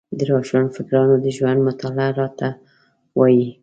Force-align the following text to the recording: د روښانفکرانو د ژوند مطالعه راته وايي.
د 0.17 0.19
روښانفکرانو 0.31 1.15
د 1.23 1.25
ژوند 1.37 1.59
مطالعه 1.67 2.11
راته 2.19 2.47
وايي. 3.17 3.49